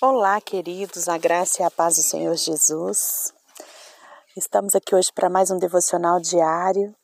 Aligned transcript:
Olá, 0.00 0.40
queridos, 0.40 1.08
a 1.08 1.18
graça 1.18 1.60
e 1.60 1.64
a 1.64 1.70
paz 1.70 1.96
do 1.96 2.02
Senhor 2.02 2.36
Jesus. 2.36 3.34
Estamos 4.36 4.76
aqui 4.76 4.94
hoje 4.94 5.10
para 5.12 5.28
mais 5.28 5.50
um 5.50 5.58
devocional 5.58 6.20
diário 6.20 6.94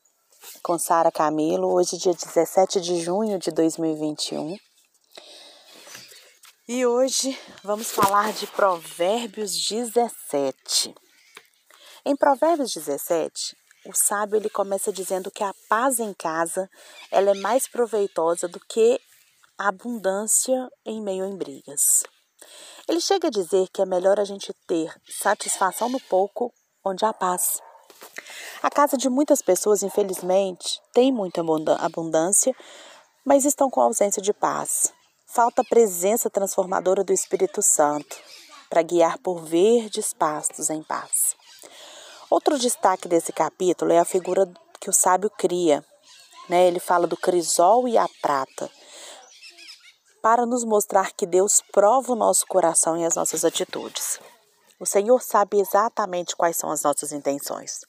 com 0.63 0.79
Sara 0.79 1.11
Camilo, 1.11 1.73
hoje, 1.73 1.97
dia 1.97 2.13
17 2.13 2.79
de 2.79 3.01
junho 3.01 3.37
de 3.37 3.51
2021. 3.51 4.55
E 6.69 6.85
hoje 6.85 7.37
vamos 7.65 7.91
falar 7.91 8.31
de 8.31 8.47
Provérbios 8.47 9.51
17. 9.67 10.95
Em 12.05 12.15
Provérbios 12.15 12.73
17, 12.73 13.57
o 13.87 13.93
sábio 13.93 14.37
ele 14.37 14.49
começa 14.49 14.89
dizendo 14.89 15.29
que 15.29 15.43
a 15.43 15.53
paz 15.67 15.99
em 15.99 16.13
casa 16.13 16.69
ela 17.11 17.31
é 17.31 17.35
mais 17.41 17.67
proveitosa 17.67 18.47
do 18.47 18.59
que 18.69 18.97
a 19.57 19.67
abundância 19.67 20.69
em 20.85 21.01
meio 21.01 21.25
a 21.25 21.35
brigas. 21.35 22.03
Ele 22.87 22.99
chega 22.99 23.27
a 23.27 23.31
dizer 23.31 23.67
que 23.69 23.81
é 23.81 23.85
melhor 23.85 24.19
a 24.19 24.23
gente 24.23 24.53
ter 24.65 24.93
satisfação 25.07 25.89
no 25.89 25.99
pouco, 26.01 26.51
onde 26.83 27.05
há 27.05 27.13
paz. 27.13 27.61
A 28.61 28.69
casa 28.69 28.97
de 28.97 29.09
muitas 29.09 29.41
pessoas, 29.41 29.83
infelizmente, 29.83 30.81
tem 30.93 31.11
muita 31.11 31.41
abundância, 31.79 32.53
mas 33.23 33.45
estão 33.45 33.69
com 33.69 33.81
ausência 33.81 34.21
de 34.21 34.33
paz. 34.33 34.91
Falta 35.27 35.61
a 35.61 35.65
presença 35.65 36.29
transformadora 36.29 37.03
do 37.03 37.13
Espírito 37.13 37.61
Santo 37.61 38.17
para 38.69 38.81
guiar 38.81 39.17
por 39.19 39.43
verdes 39.43 40.13
pastos 40.13 40.69
em 40.69 40.81
paz. 40.83 41.35
Outro 42.29 42.57
destaque 42.57 43.07
desse 43.07 43.31
capítulo 43.31 43.91
é 43.91 43.99
a 43.99 44.05
figura 44.05 44.51
que 44.79 44.89
o 44.89 44.93
sábio 44.93 45.29
cria. 45.29 45.83
Né? 46.47 46.67
Ele 46.67 46.79
fala 46.79 47.07
do 47.07 47.17
crisol 47.17 47.87
e 47.87 47.97
a 47.97 48.07
prata 48.21 48.69
para 50.21 50.45
nos 50.45 50.63
mostrar 50.63 51.11
que 51.13 51.25
Deus 51.25 51.61
prova 51.71 52.13
o 52.13 52.15
nosso 52.15 52.45
coração 52.47 52.97
e 52.97 53.05
as 53.05 53.15
nossas 53.15 53.43
atitudes. 53.45 54.19
O 54.79 54.85
Senhor 54.85 55.21
sabe 55.21 55.59
exatamente 55.59 56.35
quais 56.35 56.55
são 56.55 56.71
as 56.71 56.83
nossas 56.83 57.11
intenções. 57.11 57.81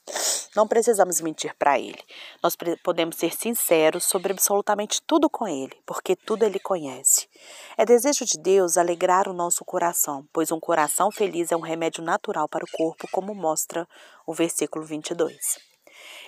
Não 0.57 0.67
precisamos 0.67 1.21
mentir 1.21 1.55
para 1.57 1.79
Ele. 1.79 2.03
Nós 2.43 2.57
podemos 2.83 3.15
ser 3.15 3.33
sinceros 3.33 4.03
sobre 4.03 4.33
absolutamente 4.33 5.01
tudo 5.07 5.31
com 5.31 5.47
Ele, 5.47 5.81
porque 5.87 6.17
tudo 6.17 6.45
Ele 6.45 6.59
conhece. 6.59 7.29
É 7.77 7.85
desejo 7.85 8.25
de 8.25 8.37
Deus 8.41 8.77
alegrar 8.77 9.29
o 9.29 9.33
nosso 9.33 9.65
coração, 9.65 10.27
pois 10.33 10.51
um 10.51 10.59
coração 10.59 11.13
feliz 11.13 11.53
é 11.53 11.57
um 11.57 11.61
remédio 11.61 12.03
natural 12.03 12.49
para 12.49 12.65
o 12.65 12.71
corpo, 12.73 13.07
como 13.13 13.37
mostra 13.37 13.87
o 14.27 14.35
versículo 14.35 14.85
22. 14.85 15.37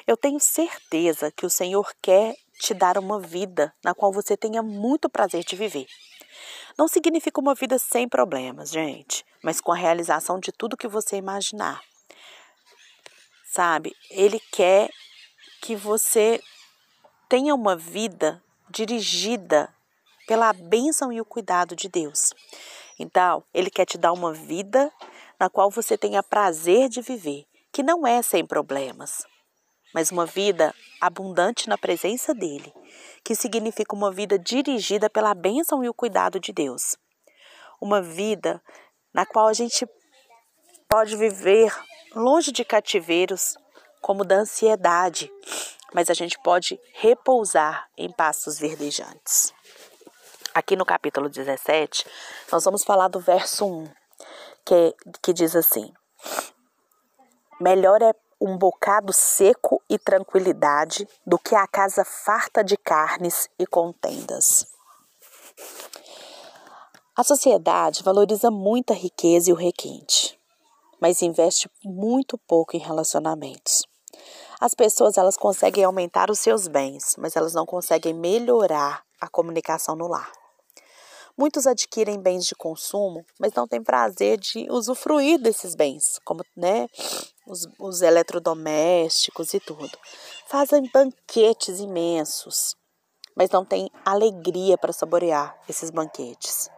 Eu 0.07 0.17
tenho 0.17 0.39
certeza 0.39 1.33
que 1.33 1.45
o 1.45 1.51
Senhor 1.51 1.93
quer 2.01 2.37
te 2.63 2.73
dar 2.73 2.97
uma 2.97 3.19
vida 3.19 3.75
na 3.83 3.93
qual 3.93 4.13
você 4.13 4.37
tenha 4.37 4.63
muito 4.63 5.09
prazer 5.09 5.43
de 5.43 5.57
viver. 5.57 5.87
Não 6.79 6.87
significa 6.87 7.41
uma 7.41 7.57
vida 7.57 7.77
sem 7.77 8.09
problemas, 8.09 8.71
gente, 8.71 9.27
mas 9.43 9.61
com 9.61 9.73
a 9.73 9.77
realização 9.77 10.39
de 10.39 10.53
tudo 10.53 10.77
que 10.77 10.87
você 10.87 11.17
imaginar. 11.17 11.83
Sabe? 13.51 13.95
Ele 14.09 14.41
quer 14.53 14.89
que 15.61 15.75
você 15.75 16.41
tenha 17.29 17.53
uma 17.53 17.75
vida 17.75 18.41
dirigida 18.71 19.69
pela 20.27 20.53
bênção 20.53 21.13
e 21.13 21.21
o 21.21 21.25
cuidado 21.25 21.75
de 21.75 21.89
Deus. 21.89 22.33
Então, 22.97 23.43
ele 23.53 23.71
quer 23.71 23.85
te 23.85 23.99
dar 23.99 24.13
uma 24.13 24.33
vida 24.33 24.91
na 25.39 25.51
qual 25.51 25.69
você 25.69 25.99
tenha 25.99 26.23
prazer 26.23 26.89
de 26.89 27.03
viver, 27.03 27.45
que 27.73 27.83
não 27.83 28.07
é 28.07 28.23
sem 28.23 28.47
problemas, 28.47 29.27
mas 29.93 30.11
uma 30.11 30.27
vida 30.27 30.75
abundante 31.01 31.69
na 31.69 31.77
presença 31.77 32.35
dele, 32.35 32.73
que 33.25 33.35
significa 33.35 33.95
uma 33.95 34.11
vida 34.11 34.39
dirigida 34.39 35.11
pela 35.11 35.35
bênção 35.35 35.83
e 35.85 35.89
o 35.89 35.95
cuidado 35.95 36.41
de 36.41 36.53
Deus. 36.53 36.97
Uma 37.81 38.01
vida 38.01 38.63
na 39.13 39.27
qual 39.27 39.49
a 39.49 39.53
gente 39.53 39.87
pode 40.89 41.17
viver 41.17 41.75
longe 42.15 42.53
de 42.53 42.65
cativeiros, 42.65 43.57
como 44.01 44.25
da 44.25 44.37
ansiedade, 44.37 45.31
mas 45.93 46.11
a 46.11 46.15
gente 46.15 46.39
pode 46.43 46.81
repousar 46.93 47.89
em 47.97 48.11
pastos 48.11 48.59
verdejantes. 48.59 49.53
Aqui 50.55 50.77
no 50.77 50.85
capítulo 50.85 51.29
17, 51.29 52.07
nós 52.51 52.65
vamos 52.65 52.85
falar 52.85 53.09
do 53.09 53.21
verso 53.21 53.67
1, 53.67 53.91
que, 54.65 54.95
que 55.23 55.33
diz 55.33 55.57
assim: 55.57 55.93
Melhor 57.61 58.03
é 58.03 58.13
um 58.43 58.59
bocado 58.59 59.13
seco 59.13 59.81
e 59.89 59.97
tranquilidade 59.97 61.09
do 61.25 61.39
que 61.39 61.55
a 61.55 61.67
casa 61.67 62.05
farta 62.05 62.65
de 62.65 62.77
carnes 62.77 63.49
e 63.57 63.65
contendas. 63.65 64.67
A 67.17 67.23
sociedade 67.23 68.03
valoriza 68.03 68.51
muito 68.51 68.93
a 68.93 68.97
riqueza 68.97 69.51
e 69.51 69.53
o 69.53 69.57
requinte, 69.57 70.37
mas 71.01 71.23
investe 71.23 71.71
muito 71.85 72.37
pouco 72.37 72.77
em 72.77 72.81
relacionamentos. 72.81 73.87
As 74.61 74.75
pessoas 74.75 75.17
elas 75.17 75.37
conseguem 75.37 75.85
aumentar 75.85 76.31
os 76.31 76.41
seus 76.41 76.67
bens, 76.67 77.15
mas 77.19 77.37
elas 77.37 77.55
não 77.55 77.65
conseguem 77.65 78.13
melhorar 78.13 79.05
a 79.21 79.29
comunicação 79.29 79.95
no 79.95 80.09
lar. 80.09 80.42
Muitos 81.37 81.67
adquirem 81.67 82.21
bens 82.21 82.45
de 82.45 82.55
consumo, 82.55 83.25
mas 83.39 83.53
não 83.55 83.67
têm 83.67 83.83
prazer 83.83 84.39
de 84.39 84.71
usufruir 84.71 85.41
desses 85.41 85.75
bens, 85.75 86.19
como 86.25 86.45
né, 86.57 86.87
os, 87.47 87.67
os 87.79 88.03
eletrodomésticos 88.03 89.55
e 89.55 89.61
tudo. 89.61 89.91
Fazem 90.47 90.89
banquetes 90.93 91.81
imensos, 91.81 92.77
mas 93.35 93.51
não 93.51 93.65
têm 93.65 93.91
alegria 94.05 94.77
para 94.77 94.93
saborear 94.93 95.59
esses 95.69 95.91
banquetes. 95.91 96.69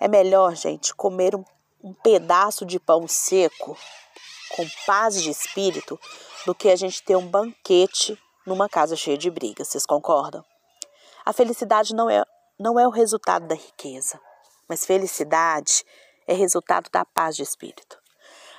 É 0.00 0.08
melhor, 0.08 0.54
gente, 0.54 0.94
comer 0.94 1.34
um, 1.34 1.44
um 1.82 1.94
pedaço 1.94 2.66
de 2.66 2.80
pão 2.80 3.06
seco 3.06 3.76
com 4.56 4.66
paz 4.84 5.22
de 5.22 5.30
espírito 5.30 5.98
do 6.44 6.54
que 6.54 6.68
a 6.68 6.76
gente 6.76 7.02
ter 7.02 7.16
um 7.16 7.26
banquete 7.26 8.18
numa 8.46 8.68
casa 8.68 8.96
cheia 8.96 9.16
de 9.16 9.30
brigas. 9.30 9.68
Vocês 9.68 9.86
concordam? 9.86 10.44
A 11.24 11.32
felicidade 11.32 11.94
não 11.94 12.08
é 12.08 12.24
não 12.58 12.78
é 12.78 12.86
o 12.86 12.90
resultado 12.90 13.46
da 13.46 13.54
riqueza, 13.54 14.20
mas 14.68 14.86
felicidade 14.86 15.84
é 16.26 16.34
resultado 16.34 16.90
da 16.90 17.04
paz 17.04 17.36
de 17.36 17.42
espírito. 17.42 17.98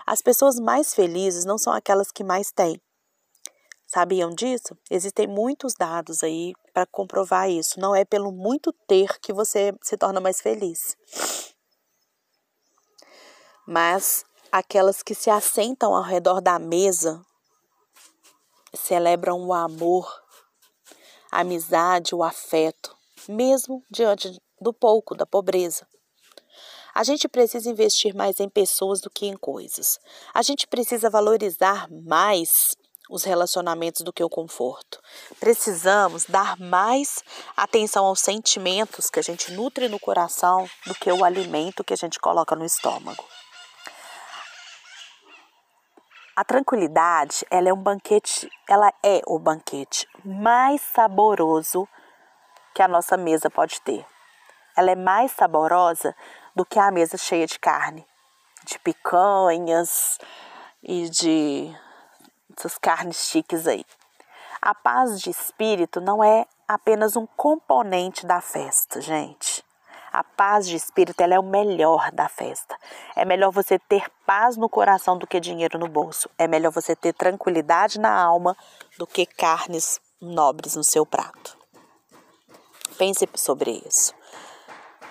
As 0.05 0.21
pessoas 0.21 0.59
mais 0.59 0.93
felizes 0.93 1.45
não 1.45 1.57
são 1.57 1.73
aquelas 1.73 2.11
que 2.11 2.23
mais 2.23 2.51
têm. 2.51 2.79
Sabiam 3.87 4.29
disso? 4.29 4.77
Existem 4.89 5.27
muitos 5.27 5.73
dados 5.73 6.23
aí 6.23 6.53
para 6.73 6.85
comprovar 6.85 7.49
isso. 7.49 7.79
Não 7.79 7.95
é 7.95 8.05
pelo 8.05 8.31
muito 8.31 8.71
ter 8.87 9.19
que 9.19 9.33
você 9.33 9.73
se 9.81 9.97
torna 9.97 10.19
mais 10.19 10.41
feliz. 10.41 10.95
Mas 13.65 14.25
aquelas 14.51 15.01
que 15.01 15.15
se 15.15 15.29
assentam 15.29 15.95
ao 15.95 16.03
redor 16.03 16.41
da 16.41 16.59
mesa 16.59 17.25
celebram 18.73 19.45
o 19.45 19.53
amor, 19.53 20.07
a 21.31 21.41
amizade, 21.41 22.13
o 22.13 22.23
afeto 22.23 22.96
mesmo 23.27 23.83
diante 23.89 24.39
do 24.59 24.73
pouco, 24.73 25.15
da 25.15 25.25
pobreza. 25.25 25.87
A 26.93 27.03
gente 27.03 27.27
precisa 27.27 27.69
investir 27.69 28.15
mais 28.15 28.39
em 28.39 28.49
pessoas 28.49 28.99
do 28.99 29.09
que 29.09 29.27
em 29.27 29.37
coisas. 29.37 29.99
A 30.33 30.41
gente 30.41 30.65
precisa 30.67 31.09
valorizar 31.09 31.87
mais 31.91 32.75
os 33.09 33.23
relacionamentos 33.23 34.01
do 34.01 34.11
que 34.11 34.23
o 34.23 34.29
conforto. 34.29 34.99
Precisamos 35.39 36.25
dar 36.25 36.57
mais 36.59 37.23
atenção 37.55 38.05
aos 38.05 38.19
sentimentos 38.19 39.09
que 39.09 39.19
a 39.19 39.23
gente 39.23 39.51
nutre 39.51 39.87
no 39.87 39.99
coração 39.99 40.67
do 40.85 40.95
que 40.95 41.11
o 41.11 41.23
alimento 41.23 41.83
que 41.83 41.93
a 41.93 41.97
gente 41.97 42.19
coloca 42.19 42.55
no 42.55 42.65
estômago. 42.65 43.23
A 46.35 46.43
tranquilidade, 46.43 47.45
ela 47.49 47.69
é 47.69 47.73
um 47.73 47.81
banquete, 47.81 48.47
ela 48.69 48.93
é 49.03 49.21
o 49.25 49.39
banquete 49.39 50.07
mais 50.23 50.81
saboroso 50.81 51.87
que 52.77 52.83
a 52.83 52.87
nossa 52.87 53.17
mesa 53.17 53.49
pode 53.49 53.81
ter. 53.81 54.05
Ela 54.75 54.91
é 54.91 54.95
mais 54.95 55.31
saborosa 55.31 56.15
do 56.55 56.63
que 56.63 56.77
a 56.77 56.91
mesa 56.91 57.17
cheia 57.17 57.47
de 57.47 57.57
carne, 57.57 58.05
de 58.63 58.77
picanhas 58.77 60.19
e 60.83 61.09
de 61.09 61.75
essas 62.55 62.77
carnes 62.77 63.17
chiques 63.29 63.65
aí. 63.65 63.83
A 64.61 64.75
paz 64.75 65.19
de 65.19 65.31
espírito 65.31 65.99
não 65.99 66.23
é 66.23 66.45
apenas 66.67 67.15
um 67.15 67.25
componente 67.25 68.27
da 68.27 68.41
festa, 68.41 69.01
gente. 69.01 69.65
A 70.13 70.23
paz 70.23 70.67
de 70.67 70.75
espírito 70.75 71.19
ela 71.19 71.33
é 71.33 71.39
o 71.39 71.43
melhor 71.43 72.11
da 72.11 72.29
festa. 72.29 72.77
É 73.15 73.25
melhor 73.25 73.51
você 73.51 73.79
ter 73.79 74.07
paz 74.23 74.55
no 74.55 74.69
coração 74.69 75.17
do 75.17 75.25
que 75.25 75.39
dinheiro 75.39 75.79
no 75.79 75.87
bolso. 75.87 76.29
É 76.37 76.47
melhor 76.47 76.71
você 76.71 76.95
ter 76.95 77.13
tranquilidade 77.13 77.99
na 77.99 78.15
alma 78.15 78.55
do 78.99 79.07
que 79.07 79.25
carnes 79.25 79.99
nobres 80.21 80.75
no 80.75 80.83
seu 80.83 81.07
prato. 81.07 81.57
Pense 82.97 83.27
sobre 83.35 83.83
isso. 83.85 84.13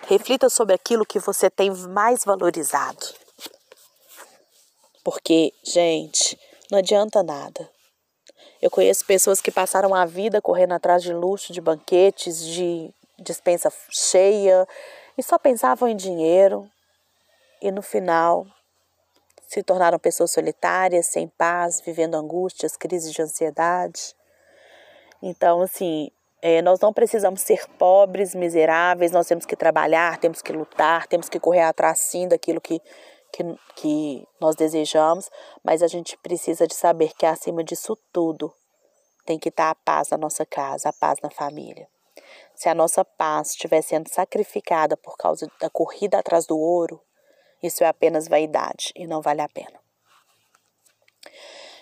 Reflita 0.08 0.48
sobre 0.48 0.74
aquilo 0.74 1.06
que 1.06 1.18
você 1.18 1.48
tem 1.48 1.70
mais 1.70 2.24
valorizado. 2.24 3.06
Porque, 5.04 5.52
gente, 5.64 6.38
não 6.70 6.78
adianta 6.78 7.22
nada. 7.22 7.70
Eu 8.60 8.70
conheço 8.70 9.04
pessoas 9.04 9.40
que 9.40 9.50
passaram 9.50 9.94
a 9.94 10.04
vida 10.04 10.40
correndo 10.40 10.72
atrás 10.72 11.02
de 11.02 11.12
luxo, 11.12 11.52
de 11.52 11.60
banquetes, 11.60 12.44
de 12.44 12.92
dispensa 13.18 13.72
cheia 13.90 14.66
e 15.16 15.22
só 15.22 15.38
pensavam 15.38 15.88
em 15.88 15.96
dinheiro. 15.96 16.70
e 17.62 17.70
no 17.70 17.80
final 17.80 18.46
se 19.48 19.62
tornaram 19.62 19.98
pessoas 19.98 20.30
solitárias, 20.32 21.06
sem 21.06 21.28
paz, 21.28 21.80
vivendo 21.80 22.16
angústias, 22.16 22.76
crises 22.76 23.12
de 23.12 23.22
ansiedade. 23.22 24.14
Então, 25.22 25.62
assim, 25.62 26.10
é, 26.42 26.60
nós 26.62 26.80
não 26.80 26.92
precisamos 26.92 27.40
ser 27.40 27.66
pobres, 27.78 28.34
miseráveis, 28.34 29.12
nós 29.12 29.26
temos 29.26 29.46
que 29.46 29.56
trabalhar, 29.56 30.18
temos 30.18 30.42
que 30.42 30.52
lutar, 30.52 31.06
temos 31.06 31.28
que 31.28 31.40
correr 31.40 31.62
atrás 31.62 32.00
sim 32.00 32.28
daquilo 32.28 32.60
que, 32.60 32.80
que, 33.32 33.42
que 33.74 34.28
nós 34.40 34.54
desejamos, 34.54 35.30
mas 35.64 35.82
a 35.82 35.88
gente 35.88 36.16
precisa 36.18 36.66
de 36.66 36.74
saber 36.74 37.12
que 37.16 37.26
acima 37.26 37.64
disso 37.64 37.96
tudo 38.12 38.52
tem 39.24 39.38
que 39.38 39.48
estar 39.48 39.70
a 39.70 39.74
paz 39.74 40.10
na 40.10 40.16
nossa 40.16 40.46
casa, 40.46 40.88
a 40.88 40.92
paz 40.92 41.18
na 41.22 41.30
família. 41.30 41.88
Se 42.54 42.68
a 42.68 42.74
nossa 42.74 43.04
paz 43.04 43.50
estiver 43.50 43.82
sendo 43.82 44.08
sacrificada 44.08 44.96
por 44.96 45.16
causa 45.16 45.50
da 45.60 45.68
corrida 45.68 46.18
atrás 46.18 46.46
do 46.46 46.58
ouro, 46.58 47.02
isso 47.62 47.82
é 47.82 47.88
apenas 47.88 48.28
vaidade 48.28 48.92
e 48.94 49.06
não 49.06 49.20
vale 49.20 49.42
a 49.42 49.48
pena. 49.48 49.78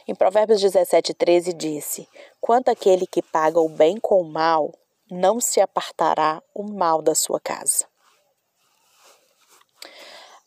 Em 0.06 0.14
Provérbios 0.14 0.60
17, 0.60 1.14
13 1.14 1.52
disse: 1.54 2.06
Quanto 2.38 2.68
aquele 2.68 3.06
que 3.06 3.22
paga 3.22 3.58
o 3.58 3.70
bem 3.70 3.98
com 3.98 4.20
o 4.20 4.24
mal, 4.24 4.70
não 5.10 5.40
se 5.40 5.60
apartará 5.60 6.42
o 6.54 6.62
mal 6.62 7.00
da 7.00 7.14
sua 7.14 7.40
casa. 7.40 7.86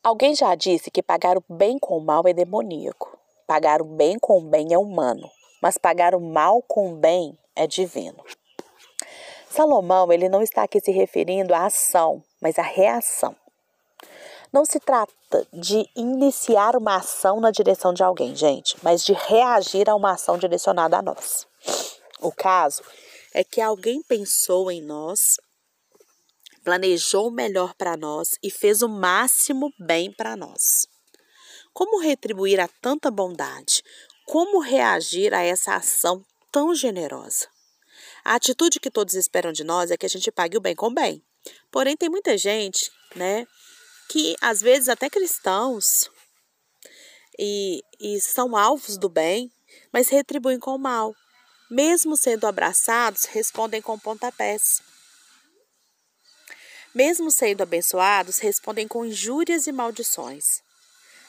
Alguém 0.03 0.35
já 0.35 0.53
disse 0.53 0.91
que 0.91 1.01
pagar 1.01 1.37
o 1.37 1.43
bem 1.49 1.79
com 1.79 1.97
o 1.97 2.01
mal 2.01 2.23
é 2.27 2.33
demoníaco. 2.33 3.17
Pagar 3.47 3.81
o 3.81 3.85
bem 3.85 4.19
com 4.19 4.37
o 4.37 4.41
bem 4.41 4.73
é 4.73 4.77
humano, 4.77 5.27
mas 5.61 5.77
pagar 5.77 6.13
o 6.13 6.19
mal 6.19 6.61
com 6.61 6.93
o 6.93 6.95
bem 6.95 7.35
é 7.55 7.65
divino. 7.65 8.23
Salomão, 9.49 10.11
ele 10.13 10.29
não 10.29 10.43
está 10.43 10.63
aqui 10.63 10.79
se 10.79 10.91
referindo 10.91 11.53
à 11.53 11.65
ação, 11.65 12.23
mas 12.39 12.59
à 12.59 12.61
reação. 12.61 13.35
Não 14.51 14.65
se 14.65 14.79
trata 14.79 15.47
de 15.51 15.89
iniciar 15.95 16.75
uma 16.75 16.95
ação 16.95 17.39
na 17.39 17.51
direção 17.51 17.93
de 17.93 18.03
alguém, 18.03 18.35
gente, 18.35 18.75
mas 18.81 19.03
de 19.03 19.13
reagir 19.13 19.89
a 19.89 19.95
uma 19.95 20.13
ação 20.13 20.37
direcionada 20.37 20.97
a 20.97 21.01
nós. 21.01 21.45
O 22.19 22.31
caso 22.31 22.81
é 23.33 23.43
que 23.43 23.61
alguém 23.61 24.01
pensou 24.01 24.71
em 24.71 24.81
nós, 24.81 25.37
planejou 26.63 27.27
o 27.27 27.31
melhor 27.31 27.73
para 27.75 27.97
nós 27.97 28.31
e 28.41 28.49
fez 28.49 28.81
o 28.81 28.89
máximo 28.89 29.71
bem 29.79 30.11
para 30.11 30.35
nós. 30.35 30.87
Como 31.73 32.01
retribuir 32.01 32.59
a 32.59 32.67
tanta 32.81 33.11
bondade? 33.11 33.83
Como 34.25 34.59
reagir 34.59 35.33
a 35.33 35.43
essa 35.43 35.75
ação 35.75 36.25
tão 36.51 36.73
generosa? 36.73 37.47
A 38.25 38.35
atitude 38.35 38.79
que 38.79 38.89
todos 38.89 39.13
esperam 39.13 39.51
de 39.51 39.63
nós 39.63 39.91
é 39.91 39.97
que 39.97 40.05
a 40.05 40.09
gente 40.09 40.31
pague 40.31 40.57
o 40.57 40.61
bem 40.61 40.75
com 40.75 40.87
o 40.87 40.93
bem. 40.93 41.23
Porém, 41.71 41.95
tem 41.95 42.09
muita 42.09 42.37
gente, 42.37 42.91
né, 43.15 43.45
que 44.09 44.35
às 44.41 44.61
vezes 44.61 44.89
até 44.89 45.09
cristãos 45.09 46.09
e, 47.37 47.81
e 47.99 48.19
são 48.21 48.55
alvos 48.55 48.97
do 48.97 49.09
bem, 49.09 49.51
mas 49.91 50.09
retribuem 50.09 50.59
com 50.59 50.75
o 50.75 50.79
mal. 50.79 51.15
Mesmo 51.69 52.15
sendo 52.15 52.47
abraçados, 52.47 53.25
respondem 53.25 53.81
com 53.81 53.99
pontapés. 53.99 54.81
Mesmo 56.95 57.29
sendo 57.29 57.61
abençoados, 57.61 58.39
respondem 58.39 58.87
com 58.87 59.05
injúrias 59.05 59.67
e 59.67 59.71
maldições. 59.71 60.61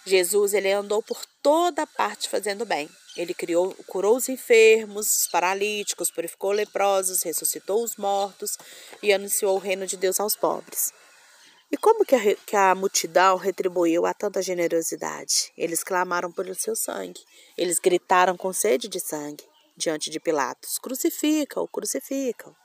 Jesus 0.07 0.55
ele 0.55 0.73
andou 0.73 1.03
por 1.03 1.27
toda 1.43 1.87
parte 1.87 2.29
fazendo 2.29 2.65
bem. 2.65 2.89
Ele 3.17 3.35
criou, 3.35 3.75
curou 3.87 4.17
os 4.17 4.29
enfermos, 4.29 5.23
os 5.23 5.29
paralíticos, 5.29 6.11
purificou 6.11 6.53
leprosos, 6.53 7.23
ressuscitou 7.23 7.83
os 7.83 7.97
mortos 7.97 8.57
e 9.03 9.13
anunciou 9.13 9.57
o 9.57 9.61
reino 9.61 9.87
de 9.87 9.97
Deus 9.97 10.21
aos 10.21 10.37
pobres. 10.37 10.93
E 11.71 11.77
como 11.77 12.05
que 12.05 12.15
a, 12.15 12.35
que 12.47 12.57
a 12.57 12.75
multidão 12.75 13.37
retribuiu 13.37 14.07
a 14.07 14.15
tanta 14.15 14.41
generosidade? 14.41 15.53
Eles 15.57 15.85
clamaram 15.85 16.33
pelo 16.33 16.55
seu 16.55 16.75
sangue. 16.75 17.21
Eles 17.59 17.79
gritaram 17.79 18.37
com 18.37 18.53
sede 18.53 18.89
de 18.89 18.99
sangue 18.99 19.45
diante 19.77 20.09
de 20.09 20.19
Pilatos: 20.19 20.79
Crucificam, 20.79 21.67
crucificam. 21.67 22.57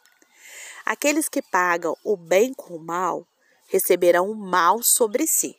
Aqueles 0.86 1.28
que 1.28 1.42
pagam 1.42 1.98
o 2.04 2.16
bem 2.16 2.54
com 2.54 2.76
o 2.76 2.80
mal 2.80 3.28
receberão 3.68 4.30
o 4.30 4.36
mal 4.36 4.82
sobre 4.82 5.28
si. 5.28 5.56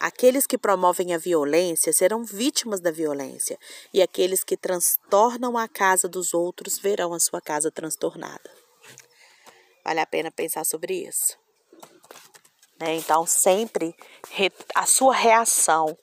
Aqueles 0.00 0.46
que 0.46 0.58
promovem 0.58 1.14
a 1.14 1.18
violência 1.18 1.92
serão 1.92 2.24
vítimas 2.24 2.80
da 2.80 2.90
violência, 2.90 3.56
e 3.94 4.02
aqueles 4.02 4.42
que 4.42 4.56
transtornam 4.56 5.56
a 5.56 5.68
casa 5.68 6.08
dos 6.08 6.34
outros 6.34 6.76
verão 6.78 7.14
a 7.14 7.20
sua 7.20 7.40
casa 7.40 7.70
transtornada. 7.70 8.50
Vale 9.84 10.00
a 10.00 10.06
pena 10.06 10.30
pensar 10.30 10.64
sobre 10.64 11.06
isso. 11.06 11.41
Né? 12.82 12.96
Então, 12.96 13.24
sempre 13.24 13.94
a 14.74 14.86
sua 14.86 15.14
reação. 15.14 15.96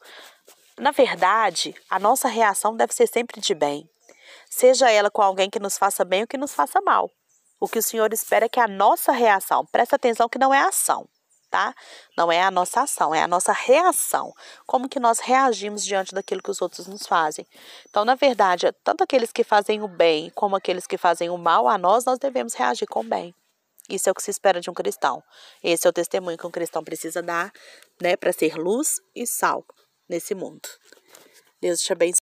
Na 0.78 0.92
verdade, 0.92 1.76
a 1.90 2.00
nossa 2.00 2.30
reação 2.30 2.74
deve 2.74 2.94
ser 2.94 3.06
sempre 3.06 3.42
de 3.42 3.54
bem. 3.54 3.90
Seja 4.50 4.90
ela 4.90 5.12
com 5.12 5.22
alguém 5.22 5.50
que 5.50 5.60
nos 5.60 5.78
faça 5.78 6.06
bem 6.06 6.22
ou 6.22 6.28
que 6.28 6.38
nos 6.38 6.54
faça 6.54 6.80
mal. 6.80 7.12
O 7.60 7.68
que 7.68 7.80
o 7.80 7.84
Senhor 7.84 8.14
espera 8.14 8.46
é 8.46 8.50
que 8.50 8.62
a 8.62 8.68
nossa 8.68 9.12
reação, 9.12 9.66
presta 9.66 9.98
atenção 9.98 10.30
que 10.30 10.40
não 10.40 10.54
é 10.54 10.62
ação, 10.62 11.06
tá? 11.52 11.76
Não 12.16 12.32
é 12.32 12.42
a 12.42 12.50
nossa 12.50 12.84
ação, 12.84 13.14
é 13.14 13.22
a 13.22 13.28
nossa 13.28 13.52
reação. 13.52 14.34
Como 14.66 14.88
que 14.88 15.02
nós 15.02 15.20
reagimos 15.20 15.84
diante 15.84 16.16
daquilo 16.16 16.42
que 16.42 16.50
os 16.50 16.62
outros 16.62 16.88
nos 16.88 17.06
fazem. 17.06 17.46
Então, 17.90 18.06
na 18.06 18.16
verdade, 18.16 18.72
tanto 18.86 19.04
aqueles 19.04 19.34
que 19.34 19.44
fazem 19.44 19.84
o 19.84 19.88
bem 19.90 20.30
como 20.30 20.56
aqueles 20.56 20.88
que 20.88 20.98
fazem 20.98 21.30
o 21.30 21.38
mal 21.38 21.68
a 21.68 21.78
nós, 21.78 22.06
nós 22.06 22.18
devemos 22.18 22.54
reagir 22.54 22.88
com 22.88 23.02
o 23.02 23.04
bem. 23.04 23.36
Isso 23.90 24.08
é 24.08 24.12
o 24.12 24.16
que 24.16 24.22
se 24.22 24.32
espera 24.32 24.62
de 24.62 24.70
um 24.70 24.74
cristão. 24.74 25.24
Esse 25.64 25.88
é 25.88 25.90
o 25.90 25.94
testemunho 25.94 26.38
que 26.38 26.46
um 26.46 26.52
cristão 26.52 26.84
precisa 26.84 27.22
dar, 27.22 27.52
né, 28.02 28.16
para 28.16 28.32
ser 28.32 28.56
luz 28.56 29.02
e 29.16 29.26
sal 29.26 29.66
nesse 30.08 30.36
mundo. 30.36 30.70
Deus 31.62 31.82
te 31.82 31.92
abençoe. 31.92 32.29